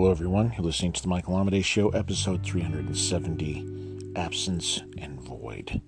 Hello, 0.00 0.10
everyone. 0.10 0.50
You're 0.56 0.64
listening 0.64 0.92
to 0.92 1.02
the 1.02 1.08
Michael 1.08 1.34
Amidei 1.34 1.62
Show, 1.62 1.90
episode 1.90 2.42
370 2.42 4.12
Absence 4.16 4.80
and 4.96 5.20
Void. 5.20 5.82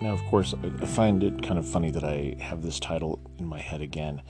Now, 0.00 0.10
of 0.12 0.20
course, 0.24 0.52
I 0.52 0.84
find 0.84 1.22
it 1.22 1.44
kind 1.44 1.60
of 1.60 1.68
funny 1.68 1.92
that 1.92 2.02
I 2.02 2.34
have 2.40 2.62
this 2.62 2.80
title 2.80 3.20
in 3.38 3.46
my 3.46 3.60
head 3.60 3.82
again, 3.82 4.20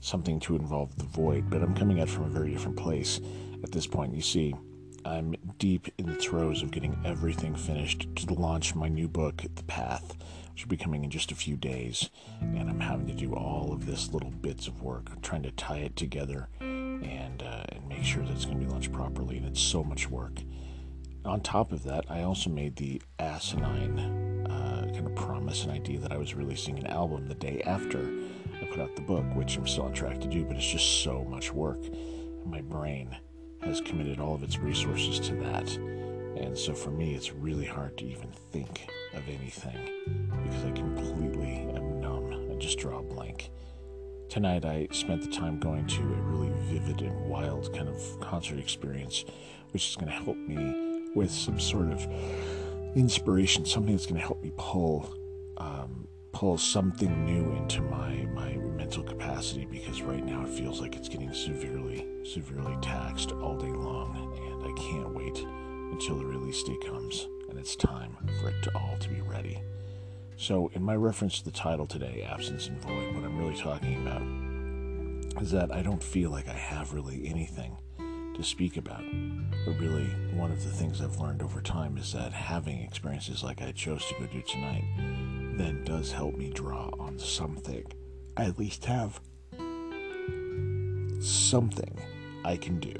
something 0.00 0.40
to 0.40 0.56
involve 0.56 0.96
the 0.96 1.04
void, 1.04 1.48
but 1.48 1.62
I'm 1.62 1.76
coming 1.76 2.00
at 2.00 2.08
it 2.08 2.10
from 2.10 2.24
a 2.24 2.30
very 2.30 2.50
different 2.50 2.76
place 2.76 3.20
at 3.62 3.70
this 3.70 3.86
point. 3.86 4.12
You 4.12 4.22
see, 4.22 4.56
I'm 5.04 5.36
deep 5.60 5.86
in 5.96 6.06
the 6.06 6.16
throes 6.16 6.64
of 6.64 6.72
getting 6.72 7.00
everything 7.04 7.54
finished 7.54 8.08
to 8.16 8.34
launch 8.34 8.74
my 8.74 8.88
new 8.88 9.06
book, 9.06 9.44
The 9.54 9.62
Path, 9.62 10.16
which 10.50 10.64
will 10.64 10.70
be 10.70 10.76
coming 10.76 11.04
in 11.04 11.10
just 11.10 11.30
a 11.30 11.36
few 11.36 11.56
days. 11.56 12.10
And 12.40 12.68
I'm 12.68 12.80
having 12.80 13.06
to 13.06 13.14
do 13.14 13.36
all 13.36 13.72
of 13.72 13.86
this 13.86 14.12
little 14.12 14.32
bits 14.32 14.66
of 14.66 14.82
work, 14.82 15.22
trying 15.22 15.44
to 15.44 15.52
tie 15.52 15.78
it 15.78 15.94
together 15.94 16.48
and 17.04 17.42
uh, 17.42 17.64
sure 18.04 18.22
that 18.24 18.32
it's 18.32 18.44
going 18.44 18.58
to 18.60 18.66
be 18.66 18.70
launched 18.70 18.92
properly. 18.92 19.36
And 19.38 19.46
it's 19.46 19.60
so 19.60 19.82
much 19.82 20.10
work. 20.10 20.40
On 21.24 21.40
top 21.40 21.72
of 21.72 21.84
that, 21.84 22.04
I 22.10 22.22
also 22.22 22.50
made 22.50 22.76
the 22.76 23.00
asinine 23.18 24.46
uh, 24.50 24.90
kind 24.92 25.06
of 25.06 25.14
promise 25.14 25.64
and 25.64 25.72
idea 25.72 25.98
that 26.00 26.12
I 26.12 26.18
was 26.18 26.34
releasing 26.34 26.78
an 26.78 26.86
album 26.86 27.26
the 27.26 27.34
day 27.34 27.62
after 27.64 27.98
I 28.60 28.66
put 28.66 28.80
out 28.80 28.94
the 28.94 29.02
book, 29.02 29.24
which 29.34 29.56
I'm 29.56 29.66
still 29.66 29.84
on 29.84 29.92
track 29.92 30.20
to 30.20 30.28
do, 30.28 30.44
but 30.44 30.56
it's 30.56 30.70
just 30.70 31.02
so 31.02 31.24
much 31.24 31.52
work. 31.52 31.80
My 32.44 32.60
brain 32.60 33.16
has 33.62 33.80
committed 33.80 34.20
all 34.20 34.34
of 34.34 34.42
its 34.42 34.58
resources 34.58 35.18
to 35.20 35.34
that. 35.36 35.74
And 35.76 36.56
so 36.58 36.74
for 36.74 36.90
me, 36.90 37.14
it's 37.14 37.32
really 37.32 37.64
hard 37.64 37.96
to 37.98 38.04
even 38.06 38.30
think 38.52 38.86
of 39.14 39.26
anything 39.28 40.28
because 40.42 40.64
I 40.64 40.70
completely 40.72 41.68
am 41.74 42.00
numb. 42.00 42.50
I 42.52 42.56
just 42.56 42.78
draw 42.78 42.98
a 42.98 43.02
blank. 43.02 43.50
Tonight, 44.34 44.64
I 44.64 44.88
spent 44.90 45.22
the 45.22 45.28
time 45.28 45.60
going 45.60 45.86
to 45.86 46.02
a 46.02 46.20
really 46.22 46.52
vivid 46.62 47.02
and 47.02 47.28
wild 47.28 47.72
kind 47.72 47.88
of 47.88 48.18
concert 48.18 48.58
experience, 48.58 49.24
which 49.70 49.90
is 49.90 49.94
going 49.94 50.08
to 50.08 50.12
help 50.12 50.36
me 50.36 51.08
with 51.14 51.30
some 51.30 51.60
sort 51.60 51.92
of 51.92 52.04
inspiration, 52.96 53.64
something 53.64 53.94
that's 53.94 54.06
going 54.06 54.20
to 54.20 54.26
help 54.26 54.42
me 54.42 54.50
pull 54.56 55.14
um, 55.58 56.08
pull 56.32 56.58
something 56.58 57.24
new 57.24 57.52
into 57.52 57.80
my 57.82 58.26
my 58.34 58.54
mental 58.76 59.04
capacity 59.04 59.66
because 59.66 60.02
right 60.02 60.26
now 60.26 60.44
it 60.44 60.48
feels 60.48 60.80
like 60.80 60.96
it's 60.96 61.08
getting 61.08 61.32
severely 61.32 62.04
severely 62.24 62.76
taxed 62.82 63.30
all 63.30 63.56
day 63.56 63.70
long, 63.70 64.36
and 64.50 64.64
I 64.64 64.72
can't 64.82 65.14
wait 65.14 65.38
until 65.92 66.16
the 66.16 66.24
release 66.24 66.60
date 66.64 66.84
comes 66.84 67.28
and 67.50 67.56
it's 67.56 67.76
time 67.76 68.16
for 68.40 68.48
it 68.48 68.60
to 68.64 68.74
all 68.74 68.96
to 68.98 69.08
be 69.08 69.20
ready. 69.20 69.62
So, 70.36 70.70
in 70.74 70.82
my 70.82 70.96
reference 70.96 71.38
to 71.38 71.44
the 71.44 71.50
title 71.50 71.86
today, 71.86 72.26
Absence 72.28 72.66
and 72.66 72.78
Void, 72.80 73.14
what 73.14 73.24
I'm 73.24 73.38
really 73.38 73.56
talking 73.56 74.02
about 74.02 75.42
is 75.42 75.50
that 75.52 75.72
I 75.72 75.82
don't 75.82 76.02
feel 76.02 76.30
like 76.30 76.48
I 76.48 76.54
have 76.54 76.92
really 76.92 77.26
anything 77.26 77.76
to 78.34 78.42
speak 78.42 78.76
about. 78.76 79.02
But 79.64 79.78
really, 79.78 80.06
one 80.34 80.50
of 80.50 80.62
the 80.62 80.70
things 80.70 81.00
I've 81.00 81.20
learned 81.20 81.42
over 81.42 81.60
time 81.60 81.96
is 81.96 82.12
that 82.12 82.32
having 82.32 82.80
experiences 82.80 83.42
like 83.44 83.62
I 83.62 83.72
chose 83.72 84.04
to 84.06 84.14
go 84.18 84.26
do 84.26 84.42
tonight 84.42 84.84
then 85.56 85.84
does 85.84 86.10
help 86.10 86.34
me 86.34 86.50
draw 86.50 86.90
on 86.98 87.18
something. 87.18 87.84
I 88.36 88.46
at 88.46 88.58
least 88.58 88.84
have 88.86 89.20
something 91.20 91.96
I 92.44 92.56
can 92.56 92.80
do. 92.80 92.94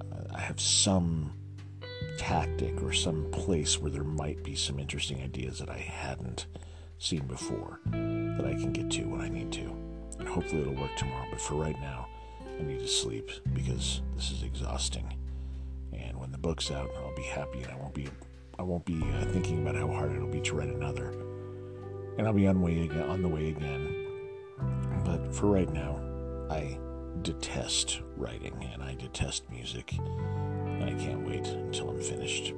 Uh, 0.00 0.34
I 0.34 0.40
have 0.40 0.60
some 0.60 1.34
tactic 2.28 2.82
or 2.82 2.92
some 2.92 3.24
place 3.30 3.80
where 3.80 3.90
there 3.90 4.04
might 4.04 4.44
be 4.44 4.54
some 4.54 4.78
interesting 4.78 5.18
ideas 5.22 5.58
that 5.58 5.70
I 5.70 5.78
hadn't 5.78 6.44
seen 6.98 7.26
before 7.26 7.80
that 7.86 8.44
I 8.44 8.52
can 8.52 8.70
get 8.70 8.90
to 8.90 9.04
when 9.04 9.22
I 9.22 9.30
need 9.30 9.50
to. 9.52 9.74
And 10.18 10.28
hopefully 10.28 10.60
it'll 10.60 10.74
work 10.74 10.94
tomorrow. 10.98 11.26
But 11.30 11.40
for 11.40 11.54
right 11.54 11.80
now, 11.80 12.06
I 12.60 12.64
need 12.64 12.80
to 12.80 12.86
sleep 12.86 13.30
because 13.54 14.02
this 14.14 14.30
is 14.30 14.42
exhausting. 14.42 15.10
And 15.94 16.20
when 16.20 16.30
the 16.30 16.36
book's 16.36 16.70
out, 16.70 16.90
I'll 16.98 17.16
be 17.16 17.22
happy 17.22 17.62
and 17.62 17.72
I 17.72 17.76
won't 17.76 17.94
be 17.94 18.08
I 18.58 18.62
won't 18.62 18.84
be 18.84 19.02
uh, 19.02 19.24
thinking 19.32 19.62
about 19.62 19.76
how 19.76 19.86
hard 19.86 20.12
it'll 20.12 20.28
be 20.28 20.42
to 20.42 20.54
write 20.54 20.68
another. 20.68 21.08
And 22.18 22.26
I'll 22.26 22.34
be 22.34 22.46
on 22.46 22.60
way 22.60 22.82
again, 22.82 23.08
on 23.08 23.22
the 23.22 23.28
way 23.28 23.48
again. 23.48 24.06
But 25.02 25.34
for 25.34 25.46
right 25.46 25.72
now, 25.72 25.98
I 26.50 26.78
detest 27.22 28.02
writing 28.16 28.68
and 28.70 28.82
I 28.82 28.96
detest 28.96 29.48
music 29.50 29.94
and 30.80 30.90
I 30.90 30.94
can't 30.94 31.26
wait 31.26 31.46
until 31.46 31.90
I'm 31.90 32.00
finished. 32.00 32.52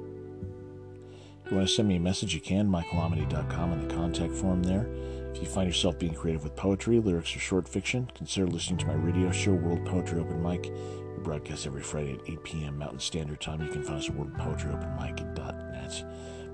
If 1.45 1.51
you 1.51 1.57
want 1.57 1.67
to 1.67 1.75
send 1.75 1.87
me 1.87 1.97
a 1.97 1.99
message, 1.99 2.33
you 2.33 2.39
can, 2.39 2.69
michaelamidei.com 2.69 3.73
in 3.73 3.87
the 3.87 3.93
contact 3.93 4.33
form 4.33 4.63
there. 4.63 4.87
If 5.33 5.41
you 5.41 5.47
find 5.47 5.67
yourself 5.67 5.99
being 5.99 6.13
creative 6.13 6.43
with 6.43 6.55
poetry, 6.55 6.99
lyrics, 6.99 7.35
or 7.35 7.39
short 7.39 7.67
fiction, 7.67 8.09
consider 8.15 8.47
listening 8.47 8.79
to 8.79 8.87
my 8.87 8.93
radio 8.93 9.31
show, 9.31 9.53
World 9.53 9.85
Poetry 9.85 10.19
Open 10.19 10.41
Mic. 10.41 10.63
We 10.65 11.23
broadcast 11.23 11.65
every 11.65 11.81
Friday 11.81 12.13
at 12.13 12.29
8 12.29 12.43
p.m. 12.43 12.77
Mountain 12.77 12.99
Standard 12.99 13.41
Time. 13.41 13.61
You 13.61 13.69
can 13.69 13.83
find 13.83 13.99
us 13.99 14.09
at 14.09 14.15
worldpoetryopenmic.net. 14.15 16.05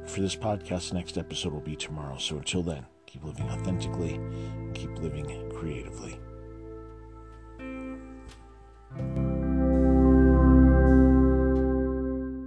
For 0.09 0.21
this 0.21 0.35
podcast, 0.35 0.89
the 0.89 0.95
next 0.95 1.17
episode 1.17 1.53
will 1.53 1.59
be 1.59 1.75
tomorrow. 1.75 2.17
So 2.17 2.37
until 2.37 2.63
then, 2.63 2.85
keep 3.05 3.23
living 3.23 3.49
authentically, 3.49 4.19
keep 4.73 4.97
living 4.99 5.51
creatively. 5.55 6.19